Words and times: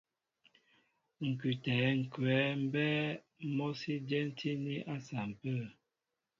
Ŋ̀kʉtɛ̌ 1.27 1.77
ŋ̀kwɛ̌ 1.99 2.37
mbɛ́ɛ́ 2.63 3.19
mɔ́ 3.55 3.69
sí 3.79 3.93
dyɛ́tíní 4.07 4.73
à 4.93 4.95
sampə̂. 5.07 5.57